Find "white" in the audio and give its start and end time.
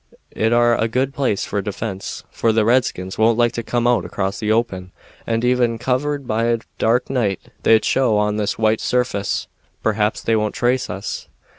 8.57-8.81